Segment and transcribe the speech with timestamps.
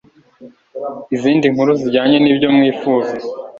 [1.15, 3.15] Izindi nkuru bijyanye nibyo mwifuza